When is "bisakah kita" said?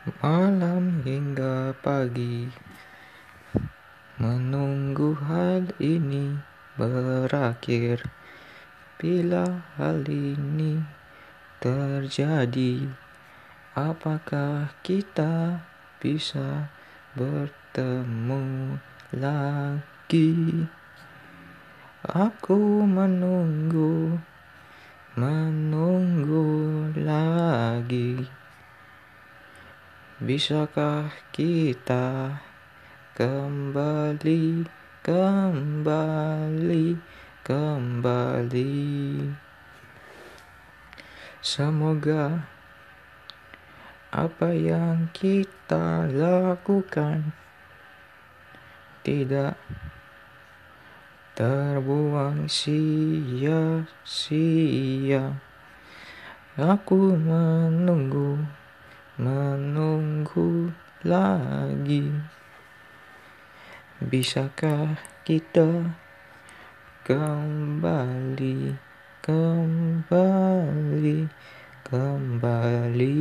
30.20-32.36, 63.98-65.90